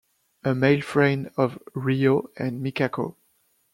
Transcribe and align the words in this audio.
A 0.43 0.55
male 0.55 0.81
friend 0.81 1.29
of 1.37 1.59
Riho 1.75 2.25
and 2.35 2.59
Mikako. 2.65 3.17